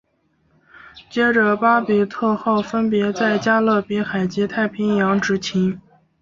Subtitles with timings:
[1.11, 5.79] 接着巴比特号分别在加勒比海及太平洋执勤。